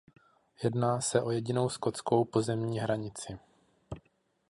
[0.63, 3.39] Jedná se o jedinou skotskou pozemní hranici.